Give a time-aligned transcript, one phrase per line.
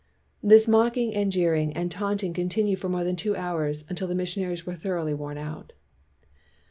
[0.41, 4.65] This mocking and jeering and taunting continued for more than two hours until the missionaries
[4.65, 5.73] were thoroughly worn out.